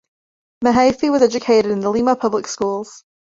Mehaffey 0.63 1.11
was 1.11 1.21
educated 1.21 1.69
in 1.69 1.81
the 1.81 1.91
Lima 1.91 2.15
public 2.15 2.47
schools. 2.47 3.03